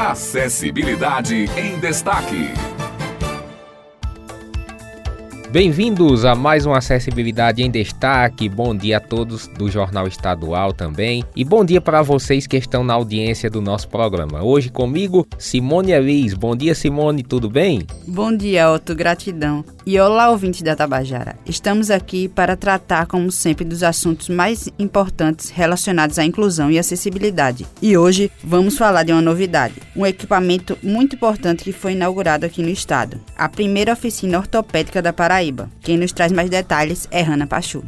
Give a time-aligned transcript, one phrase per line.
[0.00, 2.48] Acessibilidade em Destaque.
[5.50, 8.48] Bem-vindos a mais uma Acessibilidade em Destaque.
[8.48, 11.22] Bom dia a todos do Jornal Estadual também.
[11.36, 14.42] E bom dia para vocês que estão na audiência do nosso programa.
[14.42, 16.32] Hoje comigo, Simone Elis.
[16.32, 17.86] Bom dia, Simone, tudo bem?
[18.06, 18.94] Bom dia, Otto.
[18.94, 19.62] Gratidão.
[19.92, 21.34] E olá, ouvintes da Tabajara.
[21.44, 27.66] Estamos aqui para tratar, como sempre, dos assuntos mais importantes relacionados à inclusão e acessibilidade.
[27.82, 32.62] E hoje vamos falar de uma novidade, um equipamento muito importante que foi inaugurado aqui
[32.62, 35.68] no estado, a primeira oficina ortopédica da Paraíba.
[35.80, 37.82] Quem nos traz mais detalhes é Rana Pachu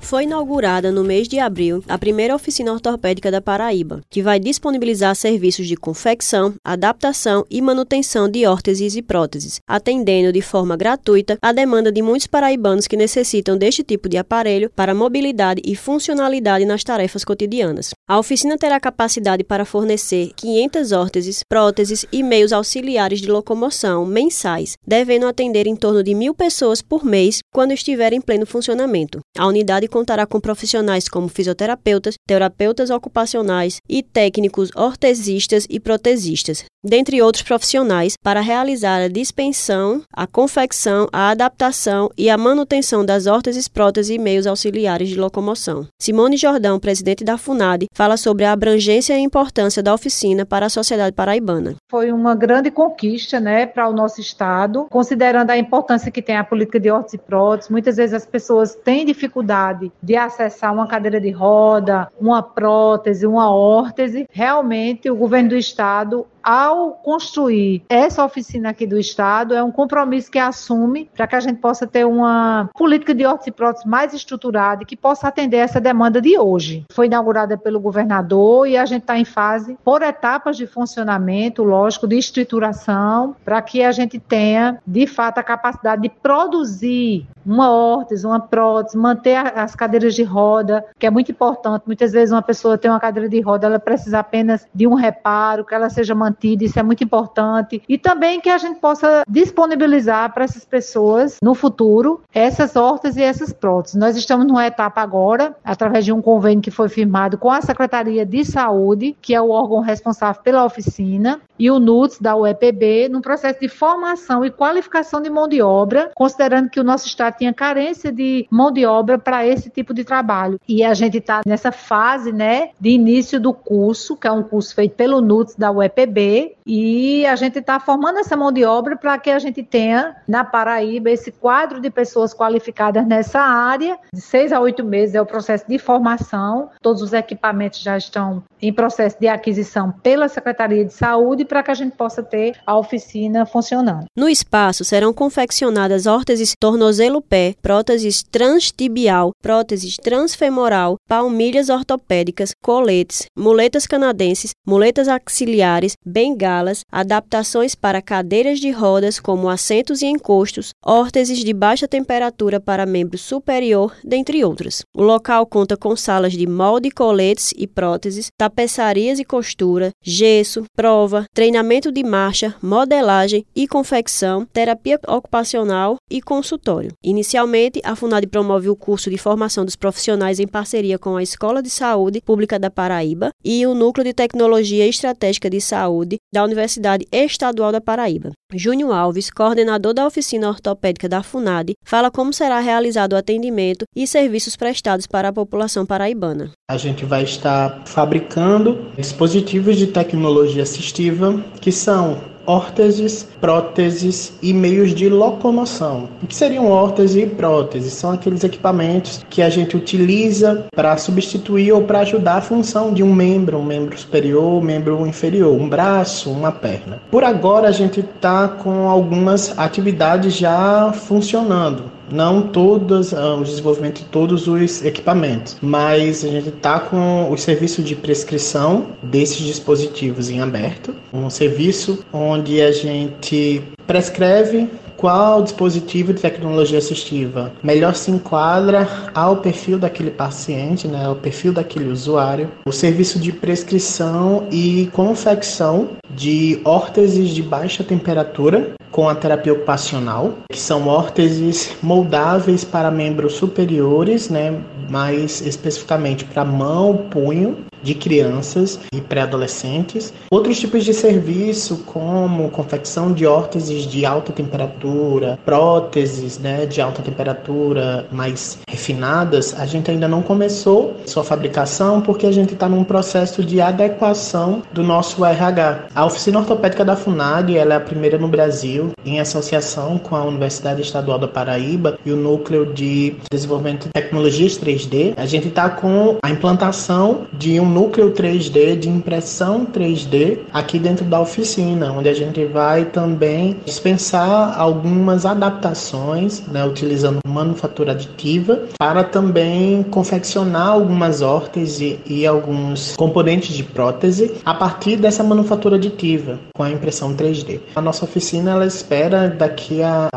[0.00, 5.14] foi inaugurada no mês de abril a primeira oficina ortopédica da Paraíba, que vai disponibilizar
[5.14, 11.52] serviços de confecção, adaptação e manutenção de órteses e próteses, atendendo de forma gratuita a
[11.52, 16.82] demanda de muitos paraibanos que necessitam deste tipo de aparelho para mobilidade e funcionalidade nas
[16.82, 17.90] tarefas cotidianas.
[18.08, 24.74] A oficina terá capacidade para fornecer 500 órteses, próteses e meios auxiliares de locomoção mensais,
[24.86, 29.20] devendo atender em torno de mil pessoas por mês quando estiver em pleno funcionamento.
[29.36, 37.20] A unidade contará com profissionais como fisioterapeutas, terapeutas ocupacionais e técnicos ortesistas e protesistas, dentre
[37.20, 43.68] outros profissionais, para realizar a dispensão, a confecção, a adaptação e a manutenção das órteses,
[43.68, 45.86] próteses e meios auxiliares de locomoção.
[46.00, 50.70] Simone Jordão, presidente da FUNAD, fala sobre a abrangência e importância da oficina para a
[50.70, 51.76] sociedade paraibana.
[51.90, 56.44] Foi uma grande conquista né, para o nosso Estado, considerando a importância que tem a
[56.44, 57.70] política de órteses e próteses.
[57.70, 63.50] Muitas vezes as pessoas têm dificuldade de acessar uma cadeira de roda, uma prótese, uma
[63.50, 69.70] órtese, realmente o governo do estado ao construir essa oficina aqui do Estado, é um
[69.70, 74.82] compromisso que assume para que a gente possa ter uma política de prótese mais estruturada
[74.82, 76.84] e que possa atender essa demanda de hoje.
[76.90, 82.06] Foi inaugurada pelo governador e a gente está em fase, por etapas de funcionamento, lógico,
[82.06, 88.26] de estruturação, para que a gente tenha, de fato, a capacidade de produzir uma órtese,
[88.26, 91.84] uma prótese, manter as cadeiras de roda, que é muito importante.
[91.86, 95.64] Muitas vezes uma pessoa tem uma cadeira de roda, ela precisa apenas de um reparo,
[95.64, 97.82] que ela seja mantida mantida, isso é muito importante.
[97.88, 103.22] E também que a gente possa disponibilizar para essas pessoas no futuro essas hortas e
[103.22, 103.98] essas próteses.
[103.98, 108.24] Nós estamos numa etapa agora, através de um convênio que foi firmado com a Secretaria
[108.24, 113.20] de Saúde, que é o órgão responsável pela oficina, e o NUTS da UEPB, num
[113.20, 117.52] processo de formação e qualificação de mão de obra, considerando que o nosso estado tinha
[117.52, 120.58] carência de mão de obra para esse tipo de trabalho.
[120.66, 124.74] E a gente está nessa fase, né, de início do curso, que é um curso
[124.74, 126.19] feito pelo NUTS da UEPB,
[126.66, 130.44] e a gente está formando essa mão de obra para que a gente tenha na
[130.44, 133.98] Paraíba esse quadro de pessoas qualificadas nessa área.
[134.12, 136.70] De seis a oito meses é o processo de formação.
[136.80, 141.70] Todos os equipamentos já estão em processo de aquisição pela Secretaria de Saúde para que
[141.70, 144.04] a gente possa ter a oficina funcionando.
[144.16, 154.50] No espaço serão confeccionadas órteses tornozelo-pé, próteses transtibial, próteses transfemoral, palmilhas ortopédicas, coletes, muletas canadenses,
[154.66, 161.86] muletas axilares, bengalas, adaptações para cadeiras de rodas como assentos e encostos, órteses de baixa
[161.86, 164.82] temperatura para membro superior, dentre outras.
[164.94, 171.24] O local conta com salas de molde, coletes e próteses, tapeçarias e costura, gesso, prova,
[171.32, 176.92] treinamento de marcha, modelagem e confecção, terapia ocupacional e consultório.
[177.04, 181.62] Inicialmente, a FUNAD promove o curso de formação dos profissionais em parceria com a Escola
[181.62, 186.44] de Saúde Pública da Paraíba e o Núcleo de Tecnologia Estratégica de Saúde Saúde da
[186.44, 188.30] Universidade Estadual da Paraíba.
[188.52, 194.06] Júnior Alves, coordenador da oficina ortopédica da FUNAD, fala como será realizado o atendimento e
[194.06, 196.50] serviços prestados para a população paraibana.
[196.70, 204.92] A gente vai estar fabricando dispositivos de tecnologia assistiva que são órteses, próteses e meios
[204.92, 206.08] de locomoção.
[206.20, 207.92] O que seriam órteses e próteses?
[207.92, 213.04] São aqueles equipamentos que a gente utiliza para substituir ou para ajudar a função de
[213.04, 217.00] um membro, um membro superior, um membro inferior, um braço, uma perna.
[217.08, 223.98] Por agora a gente está com algumas atividades já funcionando não todas ah, o desenvolvimento
[223.98, 230.30] de todos os equipamentos, mas a gente está com o serviço de prescrição desses dispositivos
[230.30, 234.68] em aberto, um serviço onde a gente prescreve
[235.00, 241.54] qual dispositivo de tecnologia assistiva melhor se enquadra ao perfil daquele paciente, né, ao perfil
[241.54, 242.50] daquele usuário.
[242.66, 250.34] O serviço de prescrição e confecção de órteses de baixa temperatura com a terapia ocupacional,
[250.50, 258.80] que são órteses moldáveis para membros superiores, né, mais especificamente para mão, punho, de crianças
[258.92, 260.12] e pré-adolescentes.
[260.30, 267.02] Outros tipos de serviço, como confecção de órteses de alta temperatura, próteses né, de alta
[267.02, 272.84] temperatura mais refinadas, a gente ainda não começou sua fabricação porque a gente está num
[272.84, 275.86] processo de adequação do nosso RH.
[275.94, 280.24] A oficina ortopédica da FUNAD ela é a primeira no Brasil, em associação com a
[280.24, 285.14] Universidade Estadual da Paraíba e o Núcleo de Desenvolvimento de Tecnologias 3D.
[285.16, 291.04] A gente está com a implantação de um núcleo 3D de impressão 3D aqui dentro
[291.04, 299.04] da oficina, onde a gente vai também dispensar algumas adaptações, né, utilizando manufatura aditiva, para
[299.04, 306.38] também confeccionar algumas órteses e, e alguns componentes de prótese a partir dessa manufatura aditiva
[306.54, 307.60] com a impressão 3D.
[307.74, 310.08] A nossa oficina ela espera daqui a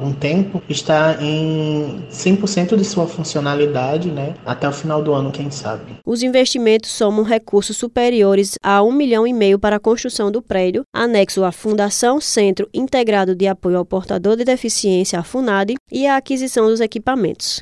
[0.00, 5.50] algum tempo estar em 100% de sua funcionalidade, né, até o final do ano, quem
[5.50, 5.98] sabe.
[6.06, 10.82] Os investimentos somam recursos superiores a um milhão e meio para a construção do prédio,
[10.94, 16.16] anexo à Fundação Centro Integrado de Apoio ao Portador de Deficiência, a FUNAD, e a
[16.16, 17.60] aquisição dos equipamentos.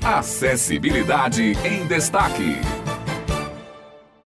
[0.02, 2.56] Acessibilidade em Destaque.